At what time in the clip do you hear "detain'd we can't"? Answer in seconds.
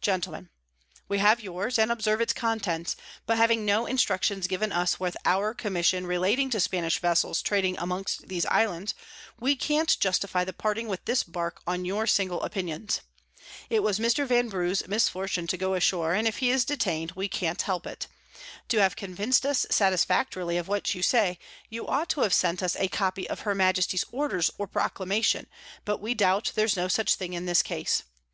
16.64-17.60